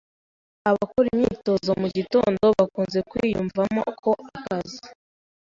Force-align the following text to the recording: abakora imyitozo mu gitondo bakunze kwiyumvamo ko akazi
abakora 0.69 1.07
imyitozo 1.15 1.69
mu 1.81 1.87
gitondo 1.97 2.45
bakunze 2.57 2.99
kwiyumvamo 3.09 3.81
ko 4.01 4.11
akazi 4.37 4.79